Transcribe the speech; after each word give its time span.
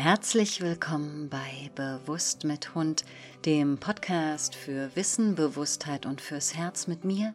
Herzlich 0.00 0.60
willkommen 0.60 1.28
bei 1.28 1.72
Bewusst 1.74 2.44
mit 2.44 2.76
Hund, 2.76 3.04
dem 3.44 3.78
Podcast 3.78 4.54
für 4.54 4.94
Wissen, 4.94 5.34
Bewusstheit 5.34 6.06
und 6.06 6.20
fürs 6.20 6.54
Herz 6.54 6.86
mit 6.86 7.04
mir, 7.04 7.34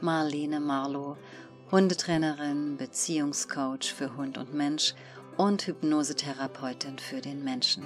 Marlene 0.00 0.60
Marlow, 0.60 1.16
Hundetrainerin, 1.72 2.76
Beziehungscoach 2.76 3.92
für 3.92 4.16
Hund 4.16 4.38
und 4.38 4.54
Mensch 4.54 4.94
und 5.36 5.66
Hypnosetherapeutin 5.66 7.00
für 7.00 7.20
den 7.20 7.42
Menschen. 7.42 7.82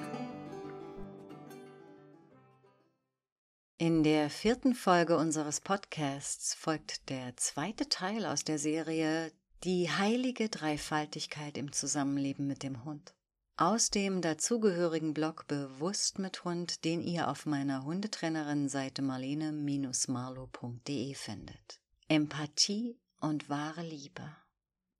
In 3.78 4.02
der 4.02 4.28
vierten 4.28 4.74
Folge 4.74 5.16
unseres 5.16 5.62
Podcasts 5.62 6.52
folgt 6.52 7.08
der 7.08 7.34
zweite 7.38 7.88
Teil 7.88 8.26
aus 8.26 8.44
der 8.44 8.58
Serie 8.58 9.32
Die 9.64 9.90
heilige 9.90 10.50
Dreifaltigkeit 10.50 11.56
im 11.56 11.72
Zusammenleben 11.72 12.46
mit 12.46 12.62
dem 12.62 12.84
Hund 12.84 13.15
aus 13.58 13.88
dem 13.88 14.20
dazugehörigen 14.20 15.14
Blog 15.14 15.46
Bewusst 15.46 16.18
mit 16.18 16.44
Hund, 16.44 16.84
den 16.84 17.00
ihr 17.00 17.28
auf 17.28 17.46
meiner 17.46 17.84
Hundetrainerin-Seite 17.84 19.00
marlene-marlo.de 19.00 21.14
findet. 21.14 21.80
Empathie 22.08 23.00
und 23.20 23.48
wahre 23.48 23.80
Liebe. 23.82 24.36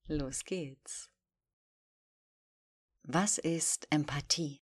Los 0.06 0.44
geht's. 0.44 1.10
Was 3.02 3.36
ist 3.36 3.88
Empathie? 3.90 4.62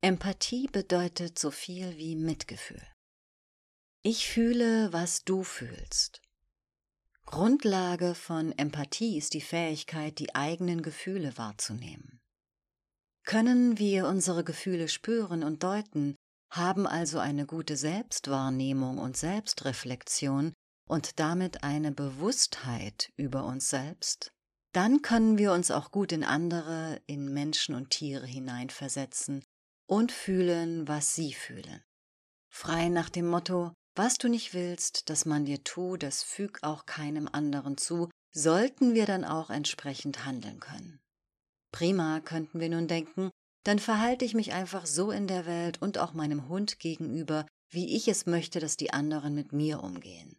Empathie 0.00 0.68
bedeutet 0.68 1.38
so 1.38 1.50
viel 1.50 1.98
wie 1.98 2.16
Mitgefühl. 2.16 2.80
Ich 4.02 4.26
fühle, 4.26 4.90
was 4.92 5.22
du 5.24 5.42
fühlst. 5.42 6.22
Grundlage 7.26 8.14
von 8.14 8.52
Empathie 8.52 9.18
ist 9.18 9.34
die 9.34 9.42
Fähigkeit, 9.42 10.18
die 10.18 10.34
eigenen 10.34 10.80
Gefühle 10.80 11.36
wahrzunehmen. 11.36 12.22
Können 13.26 13.76
wir 13.76 14.06
unsere 14.06 14.44
Gefühle 14.44 14.86
spüren 14.86 15.42
und 15.42 15.64
deuten, 15.64 16.14
haben 16.52 16.86
also 16.86 17.18
eine 17.18 17.44
gute 17.44 17.76
Selbstwahrnehmung 17.76 18.98
und 18.98 19.16
Selbstreflexion 19.16 20.52
und 20.88 21.18
damit 21.18 21.64
eine 21.64 21.90
Bewusstheit 21.90 23.10
über 23.16 23.44
uns 23.44 23.68
selbst, 23.68 24.30
dann 24.72 25.02
können 25.02 25.38
wir 25.38 25.52
uns 25.52 25.72
auch 25.72 25.90
gut 25.90 26.12
in 26.12 26.22
andere, 26.22 27.00
in 27.06 27.32
Menschen 27.32 27.74
und 27.74 27.90
Tiere 27.90 28.26
hineinversetzen 28.26 29.42
und 29.88 30.12
fühlen, 30.12 30.86
was 30.86 31.16
sie 31.16 31.32
fühlen. 31.32 31.82
Frei 32.48 32.88
nach 32.88 33.10
dem 33.10 33.26
Motto, 33.26 33.72
was 33.96 34.18
du 34.18 34.28
nicht 34.28 34.54
willst, 34.54 35.10
dass 35.10 35.26
man 35.26 35.46
dir 35.46 35.64
tu, 35.64 35.96
das 35.96 36.22
füg 36.22 36.62
auch 36.62 36.86
keinem 36.86 37.28
anderen 37.32 37.76
zu, 37.76 38.08
sollten 38.32 38.94
wir 38.94 39.06
dann 39.06 39.24
auch 39.24 39.50
entsprechend 39.50 40.24
handeln 40.24 40.60
können. 40.60 41.00
Prima, 41.76 42.20
könnten 42.20 42.58
wir 42.58 42.70
nun 42.70 42.88
denken, 42.88 43.28
dann 43.62 43.78
verhalte 43.78 44.24
ich 44.24 44.32
mich 44.32 44.54
einfach 44.54 44.86
so 44.86 45.10
in 45.10 45.26
der 45.26 45.44
Welt 45.44 45.82
und 45.82 45.98
auch 45.98 46.14
meinem 46.14 46.48
Hund 46.48 46.78
gegenüber, 46.78 47.44
wie 47.70 47.94
ich 47.94 48.08
es 48.08 48.24
möchte, 48.24 48.60
dass 48.60 48.78
die 48.78 48.94
anderen 48.94 49.34
mit 49.34 49.52
mir 49.52 49.82
umgehen. 49.82 50.38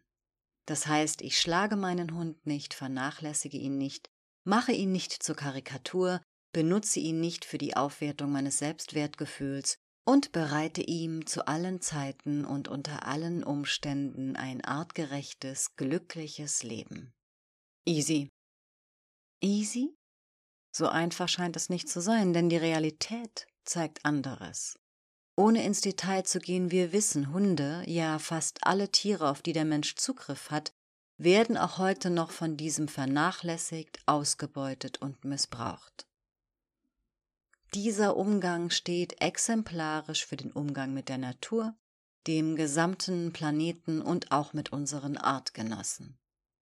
Das 0.66 0.88
heißt, 0.88 1.22
ich 1.22 1.38
schlage 1.38 1.76
meinen 1.76 2.12
Hund 2.16 2.44
nicht, 2.44 2.74
vernachlässige 2.74 3.56
ihn 3.56 3.78
nicht, 3.78 4.10
mache 4.42 4.72
ihn 4.72 4.90
nicht 4.90 5.12
zur 5.22 5.36
Karikatur, 5.36 6.20
benutze 6.52 6.98
ihn 6.98 7.20
nicht 7.20 7.44
für 7.44 7.58
die 7.58 7.76
Aufwertung 7.76 8.32
meines 8.32 8.58
Selbstwertgefühls 8.58 9.76
und 10.04 10.32
bereite 10.32 10.82
ihm 10.82 11.24
zu 11.24 11.46
allen 11.46 11.80
Zeiten 11.80 12.44
und 12.44 12.66
unter 12.66 13.06
allen 13.06 13.44
Umständen 13.44 14.34
ein 14.34 14.64
artgerechtes, 14.64 15.76
glückliches 15.76 16.64
Leben. 16.64 17.12
Easy. 17.86 18.28
Easy? 19.40 19.94
So 20.78 20.88
einfach 20.88 21.28
scheint 21.28 21.56
es 21.56 21.70
nicht 21.70 21.88
zu 21.88 22.00
sein, 22.00 22.32
denn 22.32 22.48
die 22.48 22.56
Realität 22.56 23.48
zeigt 23.64 24.04
anderes. 24.04 24.78
Ohne 25.34 25.64
ins 25.64 25.80
Detail 25.80 26.22
zu 26.22 26.38
gehen, 26.38 26.70
wir 26.70 26.92
wissen, 26.92 27.32
Hunde, 27.32 27.82
ja 27.86 28.20
fast 28.20 28.64
alle 28.64 28.88
Tiere, 28.92 29.28
auf 29.28 29.42
die 29.42 29.52
der 29.52 29.64
Mensch 29.64 29.96
Zugriff 29.96 30.52
hat, 30.52 30.72
werden 31.16 31.56
auch 31.56 31.78
heute 31.78 32.10
noch 32.10 32.30
von 32.30 32.56
diesem 32.56 32.86
vernachlässigt, 32.86 33.98
ausgebeutet 34.06 35.02
und 35.02 35.24
missbraucht. 35.24 36.06
Dieser 37.74 38.16
Umgang 38.16 38.70
steht 38.70 39.20
exemplarisch 39.20 40.24
für 40.24 40.36
den 40.36 40.52
Umgang 40.52 40.94
mit 40.94 41.08
der 41.08 41.18
Natur, 41.18 41.74
dem 42.28 42.54
gesamten 42.54 43.32
Planeten 43.32 44.00
und 44.00 44.30
auch 44.30 44.52
mit 44.52 44.70
unseren 44.70 45.16
Artgenossen. 45.16 46.20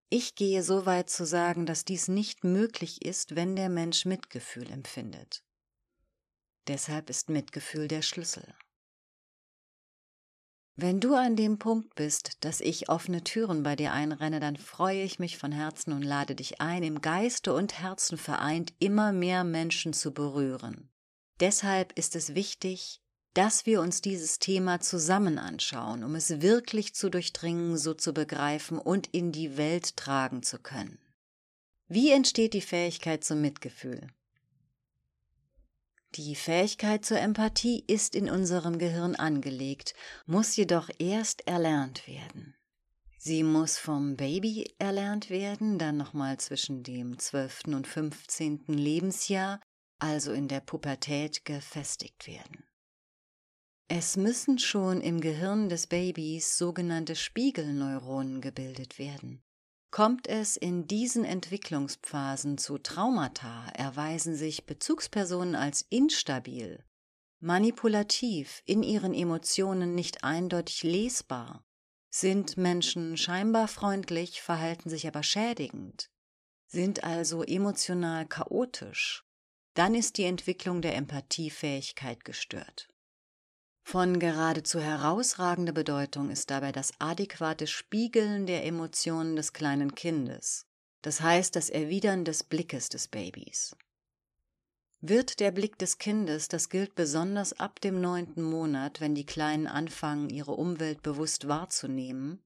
Ich 0.08 0.36
gehe 0.36 0.62
so 0.62 0.86
weit 0.86 1.10
zu 1.10 1.26
sagen, 1.26 1.66
dass 1.66 1.84
dies 1.84 2.06
nicht 2.06 2.44
möglich 2.44 3.04
ist, 3.04 3.34
wenn 3.34 3.56
der 3.56 3.68
Mensch 3.68 4.04
Mitgefühl 4.04 4.70
empfindet. 4.70 5.42
Deshalb 6.68 7.10
ist 7.10 7.28
Mitgefühl 7.28 7.88
der 7.88 8.02
Schlüssel. 8.02 8.54
Wenn 10.78 11.00
du 11.00 11.14
an 11.14 11.36
dem 11.36 11.58
Punkt 11.58 11.94
bist, 11.94 12.44
dass 12.44 12.60
ich 12.60 12.90
offene 12.90 13.24
Türen 13.24 13.62
bei 13.62 13.76
dir 13.76 13.92
einrenne, 13.92 14.40
dann 14.40 14.56
freue 14.56 15.02
ich 15.02 15.18
mich 15.18 15.38
von 15.38 15.50
Herzen 15.50 15.92
und 15.92 16.02
lade 16.02 16.34
dich 16.34 16.60
ein, 16.60 16.82
im 16.82 17.00
Geiste 17.00 17.54
und 17.54 17.78
Herzen 17.80 18.18
vereint 18.18 18.74
immer 18.78 19.10
mehr 19.12 19.42
Menschen 19.42 19.94
zu 19.94 20.12
berühren. 20.12 20.90
Deshalb 21.40 21.92
ist 21.98 22.14
es 22.14 22.34
wichtig, 22.34 23.00
dass 23.36 23.66
wir 23.66 23.82
uns 23.82 24.00
dieses 24.00 24.38
Thema 24.38 24.80
zusammen 24.80 25.38
anschauen, 25.38 26.04
um 26.04 26.14
es 26.14 26.40
wirklich 26.40 26.94
zu 26.94 27.10
durchdringen, 27.10 27.76
so 27.76 27.92
zu 27.92 28.14
begreifen 28.14 28.78
und 28.78 29.08
in 29.08 29.30
die 29.30 29.58
Welt 29.58 29.98
tragen 29.98 30.42
zu 30.42 30.58
können. 30.58 30.98
Wie 31.86 32.10
entsteht 32.12 32.54
die 32.54 32.62
Fähigkeit 32.62 33.24
zum 33.24 33.42
Mitgefühl? 33.42 34.06
Die 36.14 36.34
Fähigkeit 36.34 37.04
zur 37.04 37.20
Empathie 37.20 37.84
ist 37.86 38.14
in 38.14 38.30
unserem 38.30 38.78
Gehirn 38.78 39.14
angelegt, 39.14 39.92
muss 40.24 40.56
jedoch 40.56 40.88
erst 40.98 41.46
erlernt 41.46 42.08
werden. 42.08 42.54
Sie 43.18 43.42
muss 43.42 43.76
vom 43.76 44.16
Baby 44.16 44.72
erlernt 44.78 45.28
werden, 45.28 45.78
dann 45.78 45.98
nochmal 45.98 46.38
zwischen 46.38 46.82
dem 46.82 47.18
zwölften 47.18 47.74
und 47.74 47.86
fünfzehnten 47.86 48.72
Lebensjahr, 48.72 49.60
also 49.98 50.32
in 50.32 50.48
der 50.48 50.60
Pubertät, 50.60 51.44
gefestigt 51.44 52.26
werden. 52.26 52.64
Es 53.88 54.16
müssen 54.16 54.58
schon 54.58 55.00
im 55.00 55.20
Gehirn 55.20 55.68
des 55.68 55.86
Babys 55.86 56.58
sogenannte 56.58 57.14
Spiegelneuronen 57.14 58.40
gebildet 58.40 58.98
werden. 58.98 59.44
Kommt 59.92 60.26
es 60.26 60.56
in 60.56 60.88
diesen 60.88 61.24
Entwicklungsphasen 61.24 62.58
zu 62.58 62.78
Traumata, 62.78 63.68
erweisen 63.74 64.34
sich 64.34 64.66
Bezugspersonen 64.66 65.54
als 65.54 65.86
instabil, 65.88 66.84
manipulativ, 67.38 68.60
in 68.66 68.82
ihren 68.82 69.14
Emotionen 69.14 69.94
nicht 69.94 70.24
eindeutig 70.24 70.82
lesbar, 70.82 71.64
sind 72.10 72.56
Menschen 72.56 73.16
scheinbar 73.16 73.68
freundlich, 73.68 74.42
verhalten 74.42 74.90
sich 74.90 75.06
aber 75.06 75.22
schädigend, 75.22 76.10
sind 76.66 77.04
also 77.04 77.44
emotional 77.44 78.26
chaotisch, 78.26 79.24
dann 79.74 79.94
ist 79.94 80.18
die 80.18 80.24
Entwicklung 80.24 80.82
der 80.82 80.96
Empathiefähigkeit 80.96 82.24
gestört. 82.24 82.88
Von 83.88 84.18
geradezu 84.18 84.80
herausragender 84.80 85.72
Bedeutung 85.72 86.30
ist 86.30 86.50
dabei 86.50 86.72
das 86.72 86.90
adäquate 86.98 87.68
Spiegeln 87.68 88.44
der 88.44 88.64
Emotionen 88.64 89.36
des 89.36 89.52
kleinen 89.52 89.94
Kindes, 89.94 90.66
das 91.02 91.20
heißt 91.20 91.54
das 91.54 91.70
Erwidern 91.70 92.24
des 92.24 92.42
Blickes 92.42 92.88
des 92.88 93.06
Babys. 93.06 93.76
Wird 95.00 95.38
der 95.38 95.52
Blick 95.52 95.78
des 95.78 95.98
Kindes, 95.98 96.48
das 96.48 96.68
gilt 96.68 96.96
besonders 96.96 97.60
ab 97.60 97.80
dem 97.80 98.00
neunten 98.00 98.42
Monat, 98.42 99.00
wenn 99.00 99.14
die 99.14 99.24
Kleinen 99.24 99.68
anfangen, 99.68 100.30
ihre 100.30 100.56
Umwelt 100.56 101.04
bewusst 101.04 101.46
wahrzunehmen, 101.46 102.42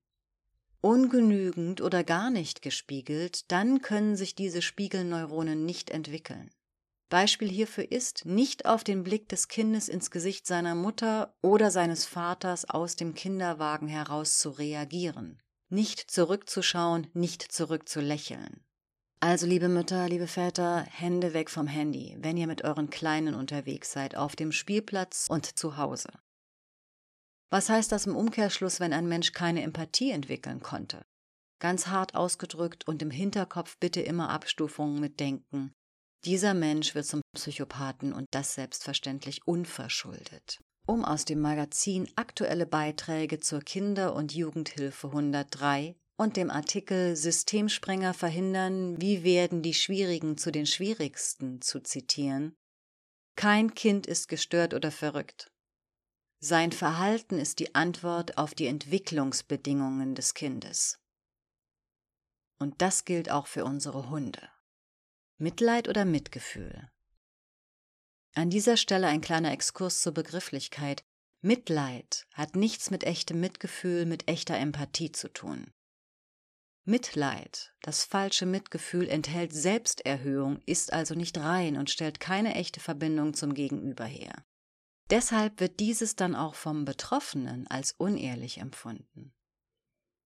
ungenügend 0.82 1.80
oder 1.80 2.04
gar 2.04 2.28
nicht 2.28 2.60
gespiegelt, 2.60 3.50
dann 3.50 3.80
können 3.80 4.14
sich 4.14 4.34
diese 4.34 4.60
Spiegelneuronen 4.60 5.64
nicht 5.64 5.88
entwickeln. 5.88 6.50
Beispiel 7.10 7.50
hierfür 7.50 7.90
ist, 7.90 8.24
nicht 8.24 8.66
auf 8.66 8.84
den 8.84 9.02
Blick 9.02 9.28
des 9.28 9.48
Kindes 9.48 9.88
ins 9.88 10.12
Gesicht 10.12 10.46
seiner 10.46 10.76
Mutter 10.76 11.34
oder 11.42 11.70
seines 11.72 12.06
Vaters 12.06 12.70
aus 12.70 12.94
dem 12.96 13.14
Kinderwagen 13.14 13.88
heraus 13.88 14.38
zu 14.38 14.50
reagieren, 14.50 15.42
nicht 15.68 16.10
zurückzuschauen, 16.10 17.08
nicht 17.12 17.42
zurückzulächeln. 17.42 18.64
Also, 19.18 19.44
liebe 19.44 19.68
Mütter, 19.68 20.08
liebe 20.08 20.28
Väter, 20.28 20.86
Hände 20.88 21.34
weg 21.34 21.50
vom 21.50 21.66
Handy, 21.66 22.16
wenn 22.20 22.38
ihr 22.38 22.46
mit 22.46 22.64
euren 22.64 22.88
Kleinen 22.88 23.34
unterwegs 23.34 23.92
seid, 23.92 24.16
auf 24.16 24.36
dem 24.36 24.52
Spielplatz 24.52 25.26
und 25.28 25.58
zu 25.58 25.76
Hause. 25.76 26.10
Was 27.50 27.68
heißt 27.68 27.90
das 27.90 28.06
im 28.06 28.16
Umkehrschluss, 28.16 28.78
wenn 28.78 28.92
ein 28.92 29.08
Mensch 29.08 29.32
keine 29.32 29.62
Empathie 29.62 30.12
entwickeln 30.12 30.60
konnte? 30.60 31.04
Ganz 31.58 31.88
hart 31.88 32.14
ausgedrückt 32.14 32.86
und 32.86 33.02
im 33.02 33.10
Hinterkopf 33.10 33.76
bitte 33.78 34.00
immer 34.00 34.30
Abstufungen 34.30 35.00
mitdenken. 35.00 35.74
Dieser 36.24 36.52
Mensch 36.52 36.94
wird 36.94 37.06
zum 37.06 37.22
Psychopathen 37.34 38.12
und 38.12 38.26
das 38.32 38.54
selbstverständlich 38.54 39.46
unverschuldet. 39.46 40.60
Um 40.86 41.04
aus 41.04 41.24
dem 41.24 41.40
Magazin 41.40 42.08
aktuelle 42.16 42.66
Beiträge 42.66 43.38
zur 43.38 43.60
Kinder- 43.60 44.14
und 44.14 44.34
Jugendhilfe 44.34 45.08
103 45.08 45.96
und 46.18 46.36
dem 46.36 46.50
Artikel 46.50 47.16
Systemsprenger 47.16 48.12
verhindern, 48.12 49.00
wie 49.00 49.22
werden 49.22 49.62
die 49.62 49.72
Schwierigen 49.72 50.36
zu 50.36 50.50
den 50.50 50.66
Schwierigsten 50.66 51.62
zu 51.62 51.80
zitieren, 51.80 52.54
Kein 53.36 53.72
Kind 53.74 54.06
ist 54.06 54.28
gestört 54.28 54.74
oder 54.74 54.90
verrückt. 54.90 55.50
Sein 56.42 56.72
Verhalten 56.72 57.38
ist 57.38 57.58
die 57.58 57.74
Antwort 57.74 58.36
auf 58.36 58.54
die 58.54 58.66
Entwicklungsbedingungen 58.66 60.14
des 60.14 60.34
Kindes. 60.34 60.98
Und 62.58 62.82
das 62.82 63.06
gilt 63.06 63.30
auch 63.30 63.46
für 63.46 63.64
unsere 63.64 64.10
Hunde. 64.10 64.50
Mitleid 65.42 65.88
oder 65.88 66.04
Mitgefühl? 66.04 66.90
An 68.34 68.50
dieser 68.50 68.76
Stelle 68.76 69.06
ein 69.06 69.22
kleiner 69.22 69.52
Exkurs 69.52 70.02
zur 70.02 70.12
Begrifflichkeit. 70.12 71.02
Mitleid 71.40 72.26
hat 72.34 72.56
nichts 72.56 72.90
mit 72.90 73.04
echtem 73.04 73.40
Mitgefühl, 73.40 74.04
mit 74.04 74.28
echter 74.28 74.58
Empathie 74.58 75.12
zu 75.12 75.32
tun. 75.32 75.72
Mitleid, 76.84 77.72
das 77.80 78.04
falsche 78.04 78.44
Mitgefühl 78.44 79.08
enthält 79.08 79.54
Selbsterhöhung, 79.54 80.60
ist 80.66 80.92
also 80.92 81.14
nicht 81.14 81.38
rein 81.38 81.78
und 81.78 81.88
stellt 81.88 82.20
keine 82.20 82.54
echte 82.54 82.80
Verbindung 82.80 83.32
zum 83.32 83.54
Gegenüber 83.54 84.04
her. 84.04 84.44
Deshalb 85.08 85.58
wird 85.58 85.80
dieses 85.80 86.16
dann 86.16 86.34
auch 86.36 86.54
vom 86.54 86.84
Betroffenen 86.84 87.66
als 87.66 87.92
unehrlich 87.92 88.58
empfunden. 88.58 89.32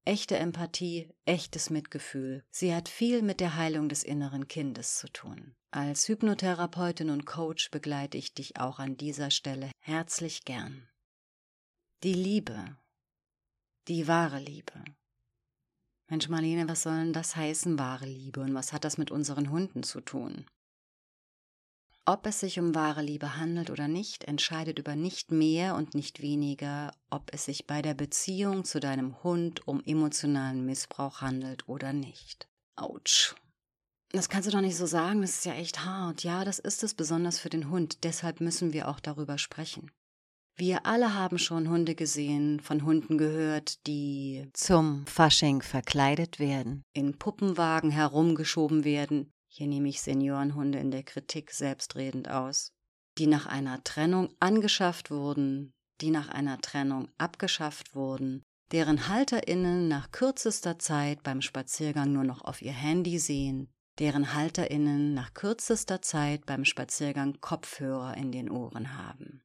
Echte 0.06 0.36
Empathie, 0.36 1.08
echtes 1.24 1.70
Mitgefühl, 1.70 2.44
sie 2.50 2.74
hat 2.74 2.90
viel 2.90 3.22
mit 3.22 3.40
der 3.40 3.56
Heilung 3.56 3.88
des 3.88 4.02
inneren 4.02 4.48
Kindes 4.48 4.98
zu 4.98 5.08
tun. 5.08 5.56
Als 5.70 6.08
Hypnotherapeutin 6.08 7.08
und 7.08 7.24
Coach 7.24 7.70
begleite 7.70 8.18
ich 8.18 8.34
dich 8.34 8.60
auch 8.60 8.78
an 8.78 8.98
dieser 8.98 9.30
Stelle 9.30 9.70
herzlich 9.80 10.44
gern. 10.44 10.90
Die 12.02 12.12
Liebe, 12.12 12.76
die 13.88 14.06
wahre 14.06 14.40
Liebe. 14.40 14.84
Mensch, 16.08 16.28
Marlene, 16.28 16.68
was 16.68 16.82
soll 16.82 16.98
denn 16.98 17.12
das 17.14 17.34
heißen, 17.34 17.78
wahre 17.78 18.04
Liebe, 18.04 18.40
und 18.40 18.54
was 18.54 18.74
hat 18.74 18.84
das 18.84 18.98
mit 18.98 19.10
unseren 19.10 19.48
Hunden 19.48 19.82
zu 19.82 20.02
tun? 20.02 20.44
Ob 22.06 22.26
es 22.26 22.40
sich 22.40 22.60
um 22.60 22.74
wahre 22.74 23.00
Liebe 23.00 23.38
handelt 23.38 23.70
oder 23.70 23.88
nicht, 23.88 24.24
entscheidet 24.24 24.78
über 24.78 24.94
nicht 24.94 25.30
mehr 25.30 25.74
und 25.74 25.94
nicht 25.94 26.20
weniger, 26.20 26.92
ob 27.08 27.32
es 27.32 27.46
sich 27.46 27.66
bei 27.66 27.80
der 27.80 27.94
Beziehung 27.94 28.64
zu 28.64 28.78
deinem 28.78 29.22
Hund 29.22 29.66
um 29.66 29.82
emotionalen 29.86 30.66
Missbrauch 30.66 31.22
handelt 31.22 31.66
oder 31.66 31.94
nicht. 31.94 32.46
Autsch. 32.76 33.34
Das 34.10 34.28
kannst 34.28 34.46
du 34.46 34.52
doch 34.52 34.60
nicht 34.60 34.76
so 34.76 34.84
sagen, 34.84 35.22
das 35.22 35.30
ist 35.30 35.46
ja 35.46 35.54
echt 35.54 35.86
hart. 35.86 36.24
Ja, 36.24 36.44
das 36.44 36.58
ist 36.58 36.84
es 36.84 36.92
besonders 36.92 37.38
für 37.38 37.48
den 37.48 37.70
Hund, 37.70 38.04
deshalb 38.04 38.40
müssen 38.40 38.74
wir 38.74 38.88
auch 38.88 39.00
darüber 39.00 39.38
sprechen. 39.38 39.90
Wir 40.56 40.86
alle 40.86 41.14
haben 41.14 41.38
schon 41.38 41.68
Hunde 41.68 41.96
gesehen, 41.96 42.60
von 42.60 42.84
Hunden 42.84 43.18
gehört, 43.18 43.84
die 43.88 44.46
zum 44.52 45.04
Fasching 45.06 45.62
verkleidet 45.62 46.38
werden, 46.38 46.84
in 46.92 47.18
Puppenwagen 47.18 47.90
herumgeschoben 47.90 48.84
werden, 48.84 49.32
hier 49.56 49.68
nehme 49.68 49.88
ich 49.88 50.02
Seniorenhunde 50.02 50.80
in 50.80 50.90
der 50.90 51.04
Kritik 51.04 51.52
selbstredend 51.52 52.28
aus, 52.28 52.72
die 53.18 53.28
nach 53.28 53.46
einer 53.46 53.84
Trennung 53.84 54.34
angeschafft 54.40 55.12
wurden, 55.12 55.72
die 56.00 56.10
nach 56.10 56.28
einer 56.28 56.60
Trennung 56.60 57.08
abgeschafft 57.18 57.94
wurden, 57.94 58.42
deren 58.72 59.06
HalterInnen 59.06 59.86
nach 59.86 60.10
kürzester 60.10 60.80
Zeit 60.80 61.22
beim 61.22 61.40
Spaziergang 61.40 62.12
nur 62.12 62.24
noch 62.24 62.44
auf 62.44 62.62
ihr 62.62 62.72
Handy 62.72 63.20
sehen, 63.20 63.68
deren 64.00 64.34
HalterInnen 64.34 65.14
nach 65.14 65.34
kürzester 65.34 66.02
Zeit 66.02 66.46
beim 66.46 66.64
Spaziergang 66.64 67.40
Kopfhörer 67.40 68.16
in 68.16 68.32
den 68.32 68.50
Ohren 68.50 68.98
haben. 68.98 69.40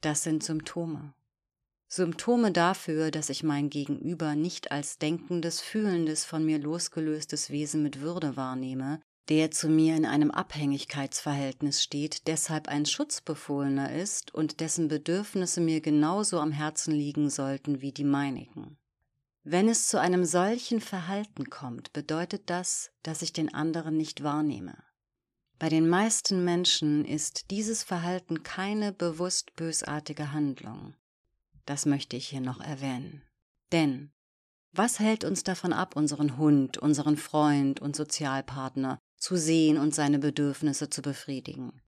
Das 0.00 0.22
sind 0.22 0.42
Symptome. 0.42 1.12
Symptome 1.90 2.52
dafür, 2.52 3.10
dass 3.10 3.30
ich 3.30 3.42
mein 3.42 3.70
Gegenüber 3.70 4.34
nicht 4.34 4.70
als 4.70 4.98
denkendes, 4.98 5.62
fühlendes, 5.62 6.26
von 6.26 6.44
mir 6.44 6.58
losgelöstes 6.58 7.48
Wesen 7.48 7.82
mit 7.82 8.00
Würde 8.02 8.36
wahrnehme, 8.36 9.00
der 9.30 9.50
zu 9.50 9.68
mir 9.68 9.96
in 9.96 10.04
einem 10.04 10.30
Abhängigkeitsverhältnis 10.30 11.82
steht, 11.82 12.26
deshalb 12.26 12.68
ein 12.68 12.84
Schutzbefohlener 12.84 13.94
ist 13.94 14.34
und 14.34 14.60
dessen 14.60 14.88
Bedürfnisse 14.88 15.62
mir 15.62 15.80
genauso 15.80 16.40
am 16.40 16.52
Herzen 16.52 16.94
liegen 16.94 17.30
sollten 17.30 17.80
wie 17.80 17.92
die 17.92 18.04
meinigen. 18.04 18.76
Wenn 19.44 19.68
es 19.68 19.88
zu 19.88 19.98
einem 19.98 20.26
solchen 20.26 20.82
Verhalten 20.82 21.48
kommt, 21.48 21.94
bedeutet 21.94 22.50
das, 22.50 22.90
dass 23.02 23.22
ich 23.22 23.32
den 23.32 23.54
anderen 23.54 23.96
nicht 23.96 24.22
wahrnehme. 24.22 24.76
Bei 25.58 25.70
den 25.70 25.88
meisten 25.88 26.44
Menschen 26.44 27.06
ist 27.06 27.50
dieses 27.50 27.82
Verhalten 27.82 28.42
keine 28.42 28.92
bewusst 28.92 29.56
bösartige 29.56 30.32
Handlung. 30.32 30.94
Das 31.68 31.84
möchte 31.84 32.16
ich 32.16 32.28
hier 32.28 32.40
noch 32.40 32.60
erwähnen. 32.62 33.22
Denn 33.72 34.10
was 34.72 35.00
hält 35.00 35.22
uns 35.22 35.44
davon 35.44 35.74
ab, 35.74 35.96
unseren 35.96 36.38
Hund, 36.38 36.78
unseren 36.78 37.18
Freund 37.18 37.78
und 37.78 37.94
Sozialpartner 37.94 38.98
zu 39.18 39.36
sehen 39.36 39.76
und 39.76 39.94
seine 39.94 40.18
Bedürfnisse 40.18 40.88
zu 40.88 41.02
befriedigen? 41.02 41.82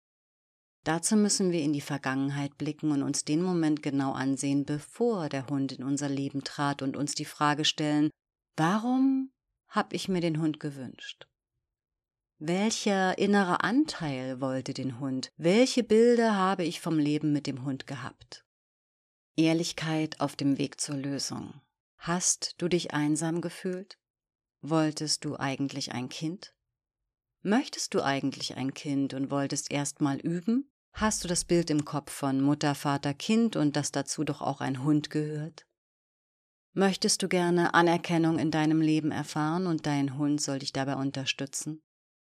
Dazu 0.84 1.16
müssen 1.16 1.50
wir 1.50 1.62
in 1.62 1.72
die 1.72 1.80
Vergangenheit 1.80 2.58
blicken 2.58 2.90
und 2.90 3.02
uns 3.02 3.24
den 3.24 3.42
Moment 3.42 3.82
genau 3.82 4.12
ansehen, 4.12 4.66
bevor 4.66 5.30
der 5.30 5.46
Hund 5.46 5.72
in 5.72 5.82
unser 5.82 6.10
Leben 6.10 6.44
trat 6.44 6.82
und 6.82 6.94
uns 6.94 7.14
die 7.14 7.24
Frage 7.24 7.64
stellen, 7.64 8.10
warum 8.58 9.32
habe 9.68 9.96
ich 9.96 10.10
mir 10.10 10.20
den 10.20 10.42
Hund 10.42 10.60
gewünscht? 10.60 11.26
Welcher 12.38 13.16
innere 13.16 13.64
Anteil 13.64 14.42
wollte 14.42 14.74
den 14.74 15.00
Hund? 15.00 15.30
Welche 15.38 15.82
Bilder 15.82 16.36
habe 16.36 16.64
ich 16.64 16.82
vom 16.82 16.98
Leben 16.98 17.32
mit 17.32 17.46
dem 17.46 17.64
Hund 17.64 17.86
gehabt? 17.86 18.44
Ehrlichkeit 19.36 20.20
auf 20.20 20.36
dem 20.36 20.58
Weg 20.58 20.80
zur 20.80 20.96
Lösung. 20.96 21.60
Hast 21.98 22.54
du 22.58 22.68
dich 22.68 22.92
einsam 22.92 23.40
gefühlt? 23.40 23.98
Wolltest 24.62 25.24
du 25.24 25.36
eigentlich 25.36 25.92
ein 25.92 26.08
Kind? 26.08 26.54
Möchtest 27.42 27.94
du 27.94 28.02
eigentlich 28.02 28.56
ein 28.56 28.74
Kind 28.74 29.14
und 29.14 29.30
wolltest 29.30 29.70
erst 29.70 30.00
mal 30.00 30.18
üben? 30.18 30.70
Hast 30.92 31.24
du 31.24 31.28
das 31.28 31.44
Bild 31.44 31.70
im 31.70 31.84
Kopf 31.84 32.12
von 32.12 32.40
Mutter, 32.40 32.74
Vater, 32.74 33.14
Kind 33.14 33.56
und 33.56 33.76
dass 33.76 33.92
dazu 33.92 34.24
doch 34.24 34.42
auch 34.42 34.60
ein 34.60 34.82
Hund 34.82 35.08
gehört? 35.08 35.66
Möchtest 36.72 37.22
du 37.22 37.28
gerne 37.28 37.74
Anerkennung 37.74 38.38
in 38.38 38.50
deinem 38.50 38.80
Leben 38.80 39.10
erfahren 39.10 39.66
und 39.66 39.86
dein 39.86 40.18
Hund 40.18 40.40
soll 40.40 40.58
dich 40.58 40.72
dabei 40.72 40.96
unterstützen? 40.96 41.82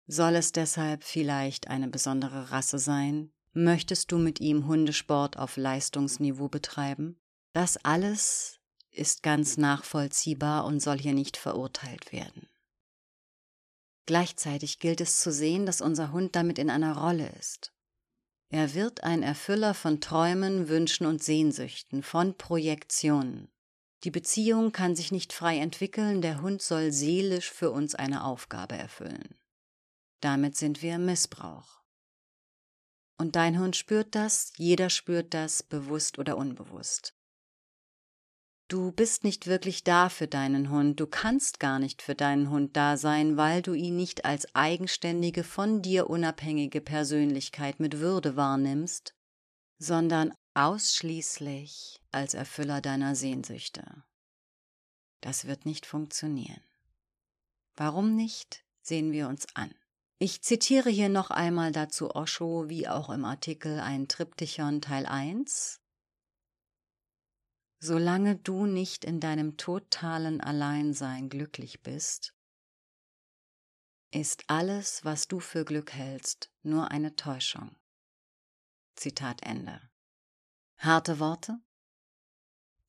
Soll 0.06 0.36
es 0.36 0.52
deshalb 0.52 1.04
vielleicht 1.04 1.68
eine 1.68 1.88
besondere 1.88 2.50
Rasse 2.50 2.78
sein, 2.78 3.32
Möchtest 3.54 4.10
du 4.12 4.18
mit 4.18 4.40
ihm 4.40 4.66
Hundesport 4.66 5.36
auf 5.36 5.58
Leistungsniveau 5.58 6.48
betreiben? 6.48 7.20
Das 7.52 7.76
alles 7.84 8.58
ist 8.90 9.22
ganz 9.22 9.58
nachvollziehbar 9.58 10.64
und 10.64 10.80
soll 10.80 10.98
hier 10.98 11.12
nicht 11.12 11.36
verurteilt 11.36 12.12
werden. 12.12 12.48
Gleichzeitig 14.06 14.78
gilt 14.78 15.02
es 15.02 15.20
zu 15.20 15.30
sehen, 15.30 15.66
dass 15.66 15.82
unser 15.82 16.12
Hund 16.12 16.34
damit 16.34 16.58
in 16.58 16.70
einer 16.70 16.96
Rolle 16.96 17.28
ist. 17.38 17.72
Er 18.48 18.74
wird 18.74 19.04
ein 19.04 19.22
Erfüller 19.22 19.74
von 19.74 20.00
Träumen, 20.00 20.68
Wünschen 20.68 21.06
und 21.06 21.22
Sehnsüchten, 21.22 22.02
von 22.02 22.36
Projektionen. 22.36 23.50
Die 24.04 24.10
Beziehung 24.10 24.72
kann 24.72 24.96
sich 24.96 25.12
nicht 25.12 25.32
frei 25.32 25.58
entwickeln, 25.58 26.22
der 26.22 26.40
Hund 26.42 26.60
soll 26.60 26.90
seelisch 26.90 27.50
für 27.50 27.70
uns 27.70 27.94
eine 27.94 28.24
Aufgabe 28.24 28.76
erfüllen. 28.76 29.36
Damit 30.20 30.56
sind 30.56 30.82
wir 30.82 30.96
im 30.96 31.06
Missbrauch. 31.06 31.81
Und 33.22 33.36
dein 33.36 33.60
Hund 33.60 33.76
spürt 33.76 34.16
das, 34.16 34.52
jeder 34.56 34.90
spürt 34.90 35.32
das, 35.32 35.62
bewusst 35.62 36.18
oder 36.18 36.36
unbewusst. 36.36 37.14
Du 38.66 38.90
bist 38.90 39.22
nicht 39.22 39.46
wirklich 39.46 39.84
da 39.84 40.08
für 40.08 40.26
deinen 40.26 40.70
Hund, 40.70 40.98
du 40.98 41.06
kannst 41.06 41.60
gar 41.60 41.78
nicht 41.78 42.02
für 42.02 42.16
deinen 42.16 42.50
Hund 42.50 42.76
da 42.76 42.96
sein, 42.96 43.36
weil 43.36 43.62
du 43.62 43.74
ihn 43.74 43.94
nicht 43.94 44.24
als 44.24 44.52
eigenständige, 44.56 45.44
von 45.44 45.82
dir 45.82 46.10
unabhängige 46.10 46.80
Persönlichkeit 46.80 47.78
mit 47.78 48.00
Würde 48.00 48.34
wahrnimmst, 48.34 49.14
sondern 49.78 50.34
ausschließlich 50.54 52.00
als 52.10 52.34
Erfüller 52.34 52.80
deiner 52.80 53.14
Sehnsüchte. 53.14 54.02
Das 55.20 55.46
wird 55.46 55.64
nicht 55.64 55.86
funktionieren. 55.86 56.64
Warum 57.76 58.16
nicht, 58.16 58.64
sehen 58.80 59.12
wir 59.12 59.28
uns 59.28 59.46
an. 59.54 59.72
Ich 60.24 60.40
zitiere 60.40 60.88
hier 60.88 61.08
noch 61.08 61.30
einmal 61.32 61.72
dazu 61.72 62.14
Osho, 62.14 62.68
wie 62.68 62.86
auch 62.86 63.10
im 63.10 63.24
Artikel 63.24 63.80
ein 63.80 64.06
Triptychon 64.06 64.80
Teil 64.80 65.04
1. 65.04 65.80
Solange 67.80 68.36
du 68.36 68.66
nicht 68.66 69.04
in 69.04 69.18
deinem 69.18 69.56
totalen 69.56 70.40
Alleinsein 70.40 71.28
glücklich 71.28 71.82
bist, 71.82 72.36
ist 74.12 74.44
alles, 74.46 75.04
was 75.04 75.26
du 75.26 75.40
für 75.40 75.64
Glück 75.64 75.92
hältst, 75.92 76.52
nur 76.62 76.92
eine 76.92 77.16
Täuschung. 77.16 77.74
Zitat 78.94 79.42
Ende. 79.42 79.90
Harte 80.78 81.18
Worte? 81.18 81.58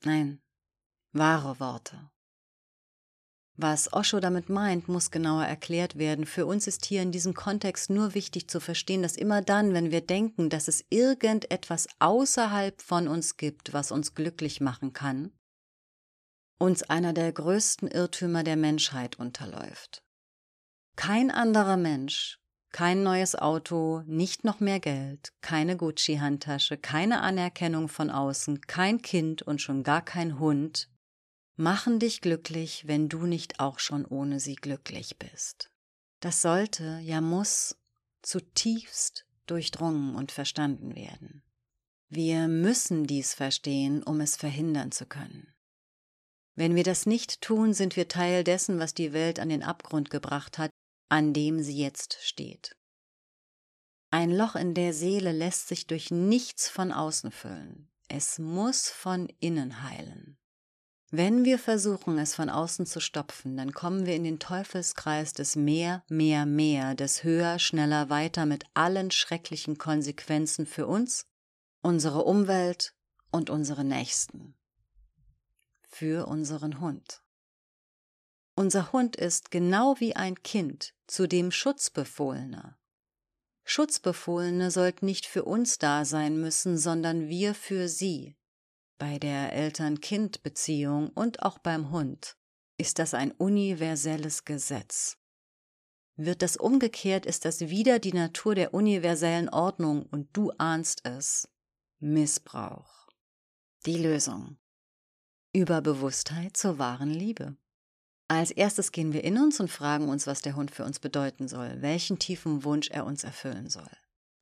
Nein, 0.03 0.39
wahre 1.13 1.59
Worte. 1.59 2.12
Was 3.55 3.93
Osho 3.93 4.19
damit 4.19 4.49
meint, 4.49 4.87
muss 4.87 5.11
genauer 5.11 5.45
erklärt 5.45 5.97
werden. 5.97 6.25
Für 6.25 6.47
uns 6.47 6.65
ist 6.65 6.85
hier 6.85 7.03
in 7.03 7.11
diesem 7.11 7.35
Kontext 7.35 7.91
nur 7.91 8.15
wichtig 8.15 8.49
zu 8.49 8.59
verstehen, 8.59 9.03
dass 9.03 9.15
immer 9.15 9.43
dann, 9.43 9.73
wenn 9.75 9.91
wir 9.91 10.01
denken, 10.01 10.49
dass 10.49 10.67
es 10.67 10.83
irgendetwas 10.89 11.87
außerhalb 11.99 12.81
von 12.81 13.07
uns 13.07 13.37
gibt, 13.37 13.71
was 13.71 13.91
uns 13.91 14.15
glücklich 14.15 14.59
machen 14.59 14.93
kann, 14.93 15.31
uns 16.57 16.81
einer 16.81 17.13
der 17.13 17.31
größten 17.31 17.89
Irrtümer 17.89 18.43
der 18.43 18.55
Menschheit 18.55 19.19
unterläuft. 19.19 20.03
Kein 20.95 21.29
anderer 21.29 21.77
Mensch 21.77 22.39
Kein 22.71 23.03
neues 23.03 23.35
Auto, 23.35 24.01
nicht 24.07 24.43
noch 24.43 24.59
mehr 24.59 24.79
Geld, 24.79 25.31
keine 25.41 25.77
Gucci-Handtasche, 25.77 26.77
keine 26.77 27.21
Anerkennung 27.21 27.87
von 27.87 28.09
außen, 28.09 28.61
kein 28.61 29.03
Kind 29.03 29.43
und 29.43 29.61
schon 29.61 29.83
gar 29.83 30.01
kein 30.01 30.39
Hund 30.39 30.89
machen 31.55 31.99
dich 31.99 32.21
glücklich, 32.21 32.87
wenn 32.87 33.09
du 33.09 33.25
nicht 33.25 33.59
auch 33.59 33.79
schon 33.79 34.05
ohne 34.05 34.39
sie 34.39 34.55
glücklich 34.55 35.17
bist. 35.17 35.69
Das 36.19 36.41
sollte, 36.41 36.99
ja 37.03 37.21
muss, 37.21 37.77
zutiefst 38.21 39.25
durchdrungen 39.45 40.15
und 40.15 40.31
verstanden 40.31 40.95
werden. 40.95 41.43
Wir 42.09 42.47
müssen 42.47 43.05
dies 43.05 43.33
verstehen, 43.33 44.03
um 44.03 44.21
es 44.21 44.35
verhindern 44.35 44.91
zu 44.91 45.05
können. 45.05 45.53
Wenn 46.55 46.75
wir 46.75 46.83
das 46.83 47.05
nicht 47.05 47.41
tun, 47.41 47.73
sind 47.73 47.95
wir 47.95 48.07
Teil 48.07 48.43
dessen, 48.43 48.79
was 48.79 48.93
die 48.93 49.13
Welt 49.13 49.39
an 49.39 49.49
den 49.49 49.63
Abgrund 49.63 50.09
gebracht 50.09 50.57
hat, 50.57 50.69
an 51.09 51.33
dem 51.33 51.61
sie 51.61 51.77
jetzt 51.77 52.19
steht. 52.21 52.75
Ein 54.11 54.29
Loch 54.29 54.55
in 54.55 54.75
der 54.75 54.93
Seele 54.93 55.31
lässt 55.31 55.67
sich 55.67 55.87
durch 55.87 56.11
nichts 56.11 56.69
von 56.69 56.91
außen 56.91 57.31
füllen. 57.31 57.91
Es 58.07 58.37
muss 58.37 58.89
von 58.89 59.27
innen 59.39 59.81
heilen. 59.81 60.37
Wenn 61.15 61.45
wir 61.45 61.59
versuchen, 61.59 62.17
es 62.17 62.33
von 62.33 62.49
außen 62.49 62.87
zu 62.87 62.99
stopfen, 62.99 63.55
dann 63.55 63.71
kommen 63.71 64.07
wir 64.07 64.15
in 64.15 64.23
den 64.23 64.39
Teufelskreis 64.39 65.31
des 65.31 65.55
mehr, 65.55 66.03
mehr, 66.09 66.47
mehr, 66.47 66.95
des 66.95 67.23
höher, 67.23 67.59
schneller, 67.59 68.09
weiter 68.09 68.47
mit 68.47 68.63
allen 68.73 69.11
schrecklichen 69.11 69.77
Konsequenzen 69.77 70.65
für 70.65 70.87
uns, 70.87 71.27
unsere 71.83 72.23
Umwelt 72.23 72.95
und 73.29 73.51
unsere 73.51 73.83
Nächsten. 73.83 74.55
Für 75.87 76.25
unseren 76.25 76.79
Hund. 76.79 77.21
Unser 78.55 78.91
Hund 78.91 79.15
ist 79.15 79.51
genau 79.51 79.99
wie 79.99 80.15
ein 80.15 80.41
Kind, 80.41 80.95
zudem 81.05 81.51
Schutzbefohlener. 81.51 82.79
Schutzbefohlene 83.65 84.71
sollten 84.71 85.05
nicht 85.05 85.27
für 85.27 85.45
uns 85.45 85.77
da 85.77 86.05
sein 86.05 86.41
müssen, 86.41 86.75
sondern 86.75 87.27
wir 87.27 87.53
für 87.53 87.87
sie. 87.87 88.35
Bei 89.03 89.19
der 89.19 89.51
Eltern-Kind-Beziehung 89.51 91.09
und 91.09 91.43
auch 91.43 91.57
beim 91.57 91.91
Hund 91.91 92.37
ist 92.77 92.99
das 92.99 93.13
ein 93.13 93.31
universelles 93.33 94.45
Gesetz. 94.45 95.17
Wird 96.15 96.41
das 96.41 96.55
umgekehrt, 96.55 97.25
ist 97.25 97.43
das 97.43 97.59
wieder 97.59 97.99
die 97.99 98.13
Natur 98.13 98.55
der 98.55 98.73
universellen 98.73 99.49
Ordnung 99.49 100.03
und 100.03 100.29
du 100.31 100.51
ahnst 100.57 101.05
es. 101.05 101.49
Missbrauch. 101.99 103.09
Die 103.85 103.97
Lösung. 103.97 104.55
Überbewusstheit 105.51 106.55
zur 106.55 106.79
wahren 106.79 107.11
Liebe. 107.11 107.57
Als 108.29 108.51
erstes 108.51 108.93
gehen 108.93 109.11
wir 109.11 109.25
in 109.25 109.37
uns 109.37 109.59
und 109.59 109.69
fragen 109.69 110.07
uns, 110.07 110.27
was 110.27 110.41
der 110.41 110.55
Hund 110.55 110.71
für 110.71 110.85
uns 110.85 111.01
bedeuten 111.01 111.49
soll, 111.49 111.81
welchen 111.81 112.19
tiefen 112.19 112.63
Wunsch 112.63 112.89
er 112.89 113.05
uns 113.05 113.25
erfüllen 113.25 113.69
soll. 113.69 113.91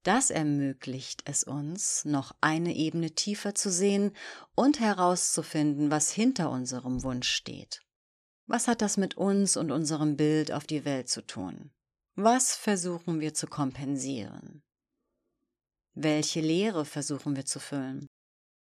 Das 0.04 0.30
ermöglicht 0.30 1.22
es 1.26 1.44
uns, 1.44 2.06
noch 2.06 2.36
eine 2.42 2.76
Ebene 2.76 3.12
tiefer 3.12 3.54
zu 3.54 3.72
sehen 3.72 4.16
und 4.56 4.80
herauszufinden, 4.80 5.92
was 5.92 6.12
hinter 6.12 6.50
unserem 6.50 7.04
Wunsch 7.04 7.30
steht. 7.30 7.82
Was 8.48 8.68
hat 8.68 8.82
das 8.82 8.98
mit 8.98 9.16
uns 9.16 9.58
und 9.58 9.72
unserem 9.72 10.18
Bild 10.18 10.52
auf 10.52 10.66
die 10.66 10.86
Welt 10.86 11.08
zu 11.08 11.22
tun? 11.22 11.72
Was 12.16 12.56
versuchen 12.56 13.20
wir 13.20 13.34
zu 13.34 13.48
kompensieren? 13.48 14.64
Welche 15.94 16.42
Lehre 16.42 16.86
versuchen 16.86 17.36
wir 17.36 17.46
zu 17.46 17.60
füllen? 17.60 18.08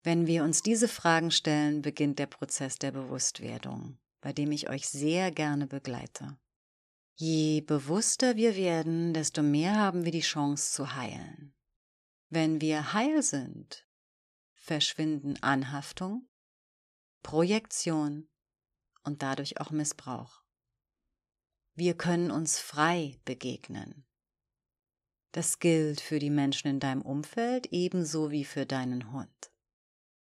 Wenn 0.02 0.26
wir 0.26 0.45
uns 0.45 0.62
diese 0.62 0.88
Fragen 0.88 1.30
stellen, 1.30 1.83
beginnt 1.83 2.18
der 2.18 2.26
Prozess 2.26 2.76
der 2.76 2.92
Bewusstwerdung 2.92 3.99
bei 4.26 4.33
dem 4.33 4.50
ich 4.50 4.68
euch 4.68 4.88
sehr 4.88 5.30
gerne 5.30 5.68
begleite. 5.68 6.37
Je 7.18 7.62
bewusster 7.62 8.37
wir 8.37 8.56
werden, 8.56 9.14
desto 9.14 9.42
mehr 9.42 9.76
haben 9.76 10.04
wir 10.04 10.12
die 10.12 10.20
Chance 10.20 10.73
zu 10.73 10.94
heilen. 10.94 11.54
Wenn 12.28 12.61
wir 12.61 12.92
heil 12.92 13.23
sind, 13.23 13.87
verschwinden 14.54 15.42
Anhaftung, 15.42 16.28
Projektion 17.23 18.28
und 19.02 19.23
dadurch 19.23 19.61
auch 19.61 19.70
Missbrauch. 19.70 20.42
Wir 21.75 21.96
können 21.96 22.30
uns 22.30 22.58
frei 22.58 23.18
begegnen. 23.25 24.06
Das 25.32 25.58
gilt 25.58 26.00
für 26.00 26.18
die 26.18 26.30
Menschen 26.30 26.68
in 26.68 26.80
deinem 26.80 27.02
Umfeld 27.02 27.66
ebenso 27.73 28.30
wie 28.30 28.44
für 28.44 28.66
deinen 28.66 29.12
Hund. 29.12 29.50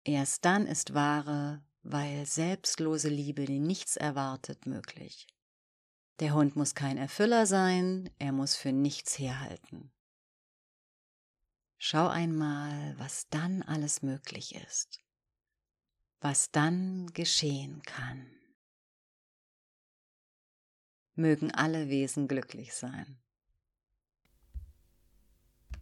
Erst 0.04 0.44
dann 0.44 0.66
ist 0.66 0.94
wahre 0.94 1.62
weil 1.82 2.26
selbstlose 2.26 3.08
Liebe, 3.08 3.44
die 3.44 3.58
nichts 3.58 3.96
erwartet, 3.96 4.66
möglich. 4.66 5.26
Der 6.22 6.34
Hund 6.34 6.54
muss 6.54 6.76
kein 6.76 6.98
Erfüller 6.98 7.46
sein, 7.46 8.08
er 8.20 8.30
muss 8.30 8.54
für 8.54 8.70
nichts 8.70 9.18
herhalten. 9.18 9.90
Schau 11.78 12.06
einmal, 12.06 12.96
was 12.96 13.28
dann 13.28 13.62
alles 13.62 14.02
möglich 14.02 14.54
ist, 14.54 15.00
was 16.20 16.52
dann 16.52 17.08
geschehen 17.08 17.82
kann. 17.82 18.30
Mögen 21.16 21.50
alle 21.50 21.88
Wesen 21.88 22.28
glücklich 22.28 22.72
sein. 22.72 23.20